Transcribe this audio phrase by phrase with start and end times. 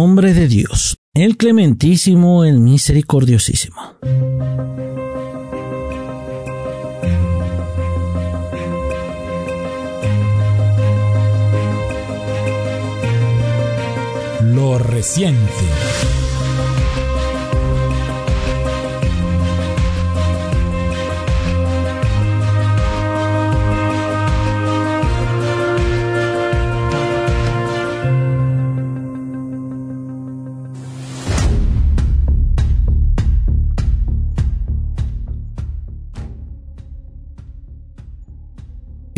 [0.00, 3.96] nombre de Dios, el clementísimo, el misericordiosísimo.
[14.40, 15.77] Lo reciente.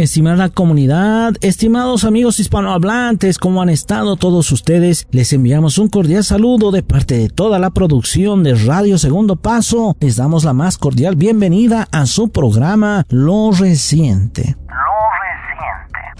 [0.00, 5.06] Estimada comunidad, estimados amigos hispanohablantes, ¿cómo han estado todos ustedes?
[5.10, 9.98] Les enviamos un cordial saludo de parte de toda la producción de Radio Segundo Paso.
[10.00, 14.56] Les damos la más cordial bienvenida a su programa Lo Reciente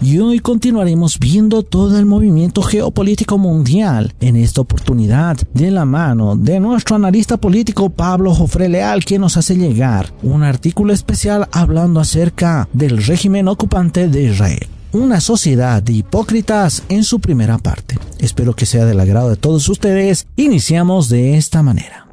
[0.01, 6.35] y hoy continuaremos viendo todo el movimiento geopolítico mundial en esta oportunidad de la mano
[6.35, 11.99] de nuestro analista político Pablo Jofre Leal quien nos hace llegar un artículo especial hablando
[11.99, 17.97] acerca del régimen ocupante de Israel una sociedad de hipócritas en su primera parte.
[18.19, 20.27] Espero que sea del agrado de todos ustedes.
[20.35, 22.10] Iniciamos de esta manera.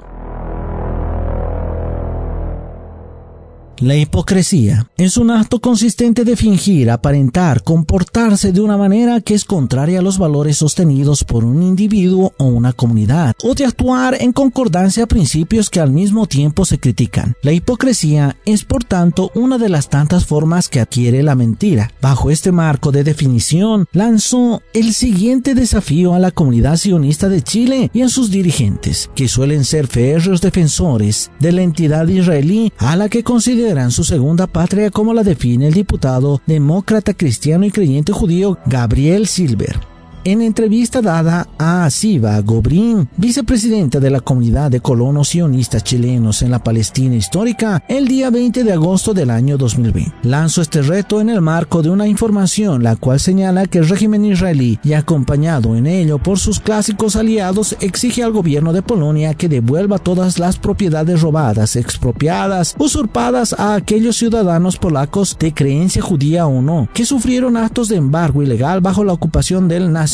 [3.80, 9.44] La hipocresía es un acto consistente de fingir, aparentar, comportarse de una manera que es
[9.44, 14.32] contraria a los valores sostenidos por un individuo o una comunidad, o de actuar en
[14.32, 17.36] concordancia a principios que al mismo tiempo se critican.
[17.42, 21.92] La hipocresía es por tanto una de las tantas formas que adquiere la mentira.
[22.02, 27.92] Bajo este marco de definición, lanzó el siguiente desafío a la comunidad sionista de Chile
[27.94, 33.08] y a sus dirigentes, que suelen ser férreos defensores de la entidad israelí a la
[33.08, 38.58] que considera su segunda patria como la define el diputado demócrata cristiano y creyente judío
[38.66, 39.97] Gabriel Silver.
[40.24, 46.50] En entrevista dada a Siva Gobrín, vicepresidenta de la comunidad de colonos sionistas chilenos en
[46.50, 51.30] la Palestina histórica, el día 20 de agosto del año 2020, lanzó este reto en
[51.30, 55.86] el marco de una información la cual señala que el régimen israelí, y acompañado en
[55.86, 61.22] ello por sus clásicos aliados, exige al gobierno de Polonia que devuelva todas las propiedades
[61.22, 67.88] robadas, expropiadas, usurpadas a aquellos ciudadanos polacos de creencia judía o no, que sufrieron actos
[67.88, 70.07] de embargo ilegal bajo la ocupación del nazi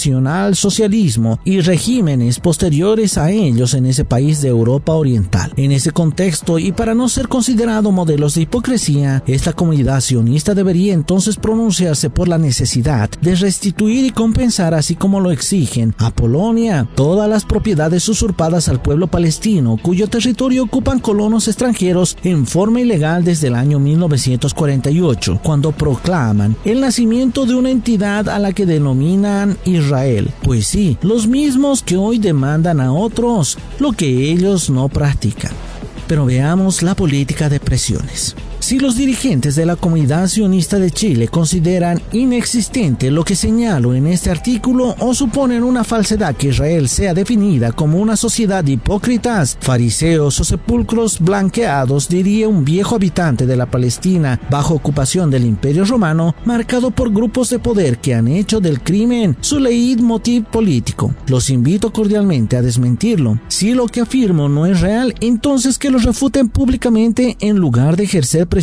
[0.55, 5.53] socialismo y regímenes posteriores a ellos en ese país de Europa Oriental.
[5.56, 10.94] En ese contexto y para no ser considerado modelos de hipocresía, esta comunidad sionista debería
[10.94, 16.88] entonces pronunciarse por la necesidad de restituir y compensar así como lo exigen a Polonia
[16.94, 23.25] todas las propiedades usurpadas al pueblo palestino cuyo territorio ocupan colonos extranjeros en forma ilegal
[23.25, 29.56] desde el año 1948 cuando proclaman el nacimiento de una entidad a la que denominan
[29.65, 29.84] Israel
[30.43, 35.53] pues sí, los mismos que hoy demandan a otros lo que ellos no practican.
[36.06, 38.37] Pero veamos la política de presiones.
[38.65, 44.07] Si los dirigentes de la comunidad sionista de Chile consideran inexistente lo que señalo en
[44.07, 49.59] este artículo o suponen una falsedad que Israel sea definida como una sociedad de hipócritas,
[49.61, 55.85] fariseos o sepulcros blanqueados, diría un viejo habitante de la Palestina bajo ocupación del Imperio
[55.85, 61.15] Romano, marcado por grupos de poder que han hecho del crimen su leitmotiv político.
[61.27, 63.39] Los invito cordialmente a desmentirlo.
[63.49, 68.05] Si lo que afirmo no es real, entonces que los refuten públicamente en lugar de
[68.05, 68.53] ejercer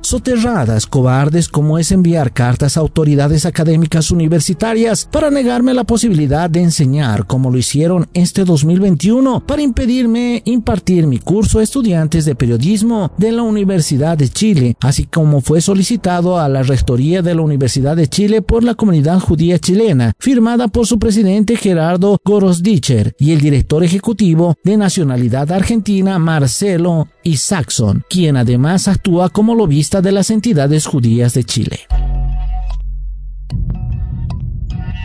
[0.00, 6.62] soterradas, cobardes como es enviar cartas a autoridades académicas universitarias para negarme la posibilidad de
[6.62, 13.12] enseñar como lo hicieron este 2021 para impedirme impartir mi curso a estudiantes de periodismo
[13.18, 17.96] de la Universidad de Chile, así como fue solicitado a la Rectoría de la Universidad
[17.96, 23.40] de Chile por la comunidad judía chilena, firmada por su presidente Gerardo Gorosdicher y el
[23.40, 30.86] director ejecutivo de nacionalidad argentina Marcelo Isaacson, quien además actúa como lobista de las entidades
[30.86, 31.80] judías de Chile.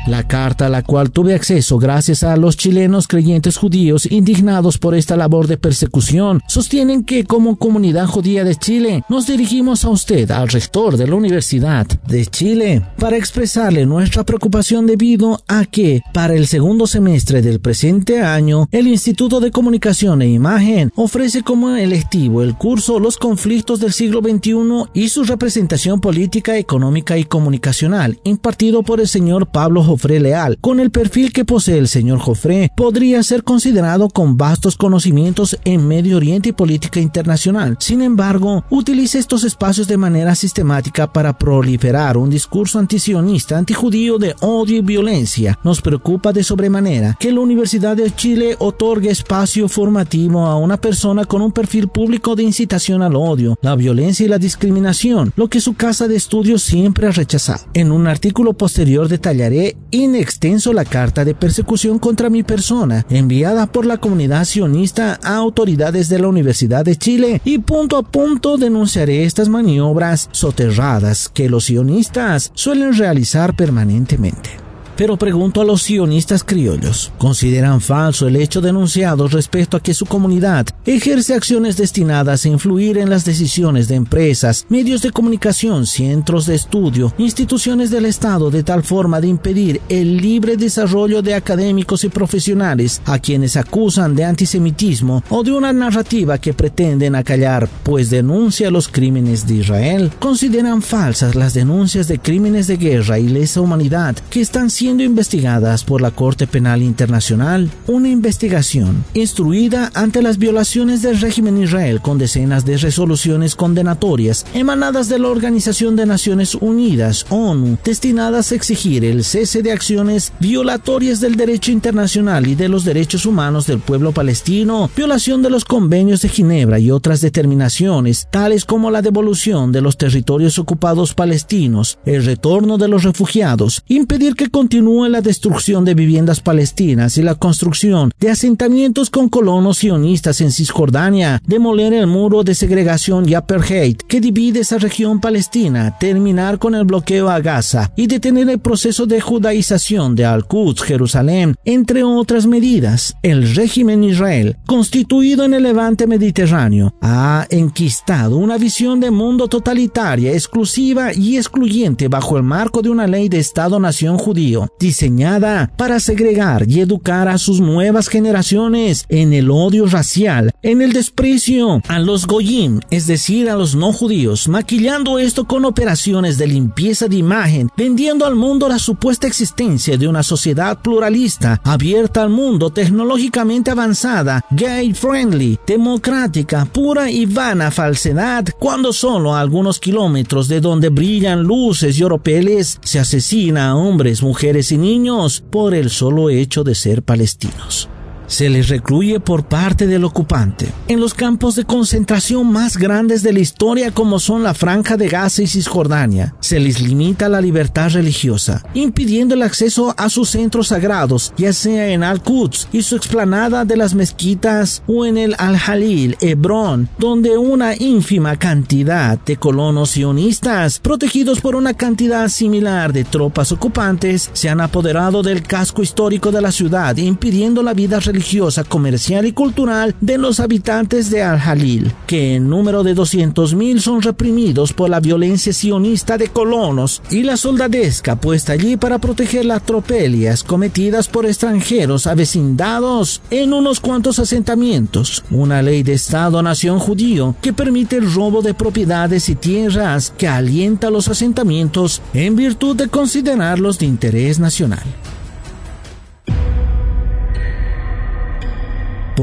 [0.06, 4.96] La carta a la cual tuve acceso gracias a los chilenos creyentes judíos indignados por
[4.96, 10.29] esta labor de persecución sostienen que como comunidad judía de Chile nos dirigimos a usted,
[10.32, 16.34] al rector de la Universidad de Chile, para expresarle nuestra preocupación debido a que para
[16.34, 22.41] el segundo semestre del presente año el Instituto de Comunicación e Imagen ofrece como electivo
[22.41, 28.84] el curso Los conflictos del siglo XXI y su representación política, económica y comunicacional impartido
[28.84, 33.22] por el señor Pablo Jofre Leal, con el perfil que posee el señor Jofre, podría
[33.22, 37.78] ser considerado con vastos conocimientos en Medio Oriente y política internacional.
[37.79, 44.35] Sin embargo, utiliza estos espacios de manera sistemática para proliferar un discurso antisionista, antijudío de
[44.40, 45.59] odio y violencia.
[45.63, 51.25] Nos preocupa de sobremanera que la Universidad de Chile otorgue espacio formativo a una persona
[51.25, 55.61] con un perfil público de incitación al odio, la violencia y la discriminación, lo que
[55.61, 57.66] su casa de estudios siempre ha rechazado.
[57.75, 63.67] En un artículo posterior detallaré in extenso la carta de persecución contra mi persona enviada
[63.67, 68.57] por la comunidad sionista a autoridades de la Universidad de Chile y punto a punto
[68.57, 74.63] denunciaré estas maniobras soterradas que los sionistas suelen realizar permanentemente.
[74.95, 80.05] Pero pregunto a los sionistas criollos, ¿consideran falso el hecho denunciado respecto a que su
[80.05, 86.45] comunidad ejerce acciones destinadas a influir en las decisiones de empresas, medios de comunicación, centros
[86.45, 92.03] de estudio, instituciones del Estado de tal forma de impedir el libre desarrollo de académicos
[92.03, 98.11] y profesionales a quienes acusan de antisemitismo o de una narrativa que pretenden acallar, pues
[98.11, 100.11] denuncia los crímenes de Israel?
[100.19, 105.03] ¿Consideran falsas las denuncias de crímenes de guerra y lesa humanidad que están siendo siendo
[105.03, 112.02] investigadas por la Corte Penal Internacional, una investigación instruida ante las violaciones del régimen Israel
[112.02, 118.56] con decenas de resoluciones condenatorias emanadas de la Organización de Naciones Unidas, ONU, destinadas a
[118.56, 123.79] exigir el cese de acciones violatorias del derecho internacional y de los derechos humanos del
[123.79, 129.72] pueblo palestino, violación de los convenios de Ginebra y otras determinaciones, tales como la devolución
[129.72, 135.85] de los territorios ocupados palestinos, el retorno de los refugiados, impedir que continúa la destrucción
[135.85, 142.08] de viviendas palestinas y la construcción de asentamientos con colonos sionistas en Cisjordania, demoler el
[142.08, 147.40] muro de segregación y apartheid que divide esa región palestina, terminar con el bloqueo a
[147.40, 153.16] Gaza y detener el proceso de judaización de Al-Quds, Jerusalén, entre otras medidas.
[153.22, 160.34] El régimen Israel, constituido en el levante mediterráneo, ha enquistado una visión de mundo totalitaria,
[160.34, 166.66] exclusiva y excluyente bajo el marco de una ley de Estado-nación judío diseñada para segregar
[166.70, 172.28] y educar a sus nuevas generaciones en el odio racial, en el desprecio a los
[172.28, 177.70] goyim, es decir, a los no judíos, maquillando esto con operaciones de limpieza de imagen,
[177.78, 184.46] vendiendo al mundo la supuesta existencia de una sociedad pluralista, abierta al mundo, tecnológicamente avanzada,
[184.52, 191.44] gay friendly, democrática, pura y vana falsedad, cuando solo a algunos kilómetros de donde brillan
[191.44, 196.76] luces y oropeles se asesina a hombres, mujeres, y niños por el solo hecho de
[196.76, 197.90] ser palestinos
[198.34, 203.32] se les recluye por parte del ocupante en los campos de concentración más grandes de
[203.32, 206.34] la historia como son la Franja de Gaza y Cisjordania.
[206.40, 211.90] Se les limita la libertad religiosa, impidiendo el acceso a sus centros sagrados, ya sea
[211.90, 217.76] en Al-Quds y su explanada de las mezquitas o en el Al-Halil, Hebrón, donde una
[217.76, 224.59] ínfima cantidad de colonos sionistas, protegidos por una cantidad similar de tropas ocupantes, se han
[224.59, 228.22] apoderado del casco histórico de la ciudad, impidiendo la vida religiosa
[228.67, 234.73] comercial y cultural de los habitantes de Al-Jalil, que en número de 200.000 son reprimidos
[234.73, 240.43] por la violencia sionista de colonos y la soldadesca puesta allí para proteger las tropelias
[240.43, 245.23] cometidas por extranjeros avecindados en unos cuantos asentamientos.
[245.29, 250.90] Una ley de Estado-nación judío que permite el robo de propiedades y tierras que alienta
[250.90, 254.84] los asentamientos en virtud de considerarlos de interés nacional.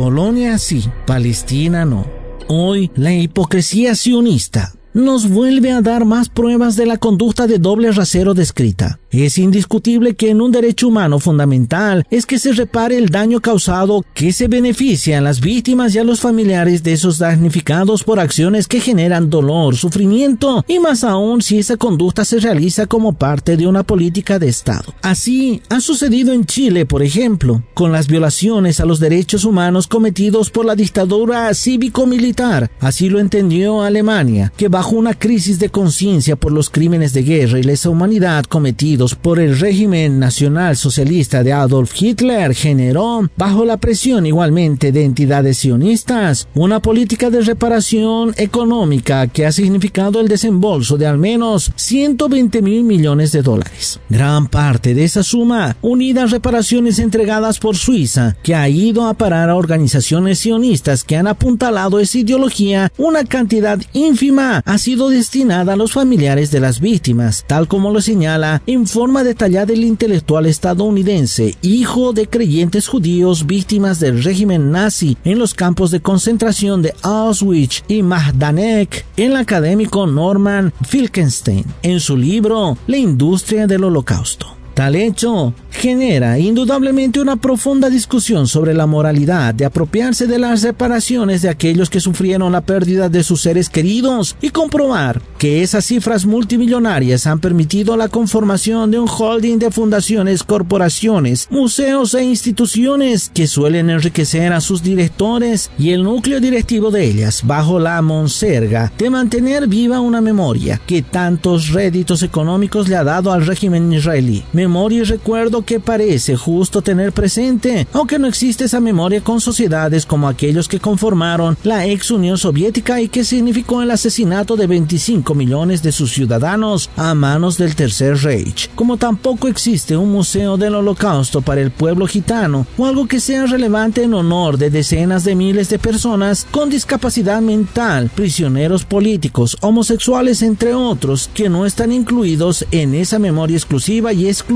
[0.01, 2.07] Polonia sí, Palestina no.
[2.49, 7.93] Hoy la hipocresía sionista nos vuelve a dar más pruebas de la conducta de doble
[7.93, 8.99] rasero descrita.
[9.11, 14.05] Es indiscutible que en un derecho humano fundamental es que se repare el daño causado
[14.15, 18.69] que se beneficia a las víctimas y a los familiares de esos damnificados por acciones
[18.69, 23.67] que generan dolor, sufrimiento y más aún si esa conducta se realiza como parte de
[23.67, 24.95] una política de Estado.
[25.03, 30.51] Así ha sucedido en Chile, por ejemplo, con las violaciones a los derechos humanos cometidos
[30.51, 32.71] por la dictadura cívico-militar.
[32.81, 37.59] Así lo entendió Alemania, que bajo una crisis de conciencia por los crímenes de guerra
[37.59, 43.77] y lesa humanidad cometidos por el régimen nacional socialista de Adolf Hitler generó, bajo la
[43.77, 50.97] presión igualmente de entidades sionistas, una política de reparación económica que ha significado el desembolso
[50.97, 54.01] de al menos 120 mil millones de dólares.
[54.09, 59.51] Gran parte de esa suma unida reparaciones entregadas por Suiza, que ha ido a parar
[59.51, 65.77] a organizaciones sionistas que han apuntalado esa ideología una cantidad ínfima ha sido destinada a
[65.77, 71.57] los familiares de las víctimas, tal como lo señala en forma detallada el intelectual estadounidense,
[71.61, 77.83] hijo de creyentes judíos víctimas del régimen nazi en los campos de concentración de Auschwitz
[77.89, 84.60] y Majdanek, el académico Norman Filkenstein, en su libro La industria del holocausto.
[84.81, 91.43] Tal hecho genera indudablemente una profunda discusión sobre la moralidad de apropiarse de las reparaciones
[91.43, 96.27] de aquellos que sufrieron la pérdida de sus seres queridos y comprobar que esas cifras
[96.27, 103.47] multimillonarias han permitido la conformación de un holding de fundaciones, corporaciones, museos e instituciones que
[103.47, 109.09] suelen enriquecer a sus directores y el núcleo directivo de ellas bajo la monserga de
[109.09, 115.01] mantener viva una memoria que tantos réditos económicos le ha dado al régimen israelí memoria
[115.01, 120.29] y recuerdo que parece justo tener presente, aunque no existe esa memoria con sociedades como
[120.29, 125.83] aquellos que conformaron la ex Unión Soviética y que significó el asesinato de 25 millones
[125.83, 128.71] de sus ciudadanos a manos del Tercer Reich.
[128.77, 133.47] Como tampoco existe un museo del holocausto para el pueblo gitano o algo que sea
[133.47, 140.43] relevante en honor de decenas de miles de personas con discapacidad mental, prisioneros políticos, homosexuales
[140.43, 144.50] entre otros que no están incluidos en esa memoria exclusiva y exclusiva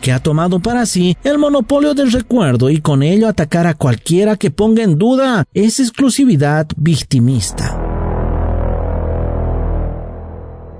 [0.00, 4.36] que ha tomado para sí el monopolio del recuerdo y con ello atacar a cualquiera
[4.36, 7.91] que ponga en duda esa exclusividad victimista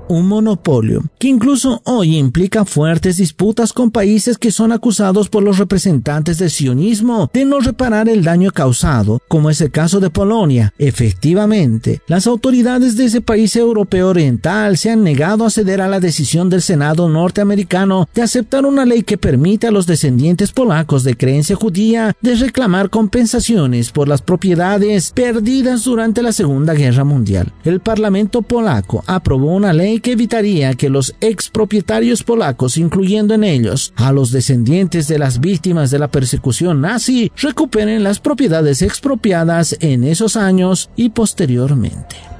[0.07, 5.57] un monopolio, que incluso hoy implica fuertes disputas con países que son acusados por los
[5.57, 10.73] representantes del sionismo de no reparar el daño causado, como es el caso de Polonia.
[10.77, 15.99] Efectivamente, las autoridades de ese país europeo oriental se han negado a ceder a la
[15.99, 21.15] decisión del Senado norteamericano de aceptar una ley que permite a los descendientes polacos de
[21.15, 27.51] creencia judía de reclamar compensaciones por las propiedades perdidas durante la Segunda Guerra Mundial.
[27.63, 33.93] El Parlamento polaco aprobó una ley que evitaría que los expropietarios polacos, incluyendo en ellos
[33.95, 40.03] a los descendientes de las víctimas de la persecución nazi, recuperen las propiedades expropiadas en
[40.03, 42.32] esos años y posteriormente.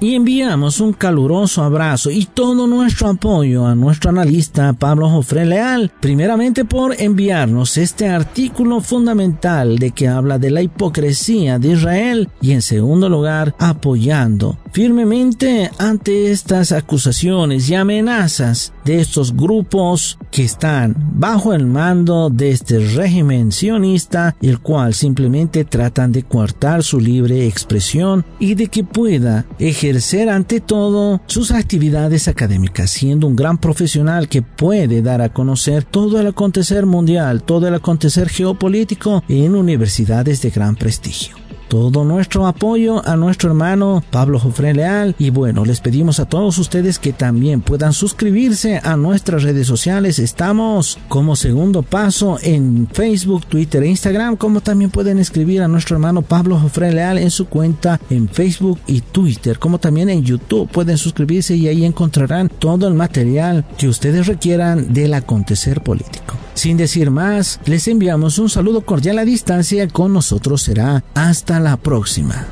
[0.00, 5.92] Y enviamos un caluroso abrazo y todo nuestro apoyo a nuestro analista Pablo Jofre Leal,
[6.00, 12.52] primeramente por enviarnos este artículo fundamental de que habla de la hipocresía de Israel y
[12.52, 20.96] en segundo lugar apoyando firmemente ante estas acusaciones y amenazas de estos grupos que están
[21.14, 27.46] bajo el mando de este régimen sionista, el cual simplemente tratan de coartar su libre
[27.46, 29.83] expresión y de que pueda ejercer
[30.30, 36.18] ante todo sus actividades académicas, siendo un gran profesional que puede dar a conocer todo
[36.18, 43.06] el acontecer mundial, todo el acontecer geopolítico en universidades de gran prestigio todo nuestro apoyo
[43.06, 47.60] a nuestro hermano Pablo Jofre Leal y bueno, les pedimos a todos ustedes que también
[47.60, 50.18] puedan suscribirse a nuestras redes sociales.
[50.18, 55.96] Estamos como segundo paso en Facebook, Twitter e Instagram, como también pueden escribir a nuestro
[55.96, 60.68] hermano Pablo Jofre Leal en su cuenta en Facebook y Twitter, como también en YouTube.
[60.70, 66.43] Pueden suscribirse y ahí encontrarán todo el material que ustedes requieran del acontecer político.
[66.54, 69.88] Sin decir más, les enviamos un saludo cordial a distancia.
[69.88, 72.46] Con nosotros será hasta la próxima.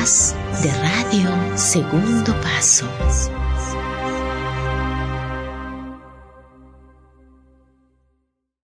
[0.00, 2.88] De Radio Segundo Paso.